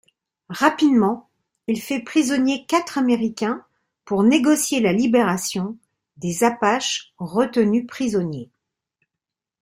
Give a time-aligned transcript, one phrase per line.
[0.49, 1.29] Rapidement,
[1.67, 3.63] il fait prisonnier quatre Américains
[4.03, 5.77] pour négocier la libération
[6.17, 8.49] des Apaches retenus prisonniers.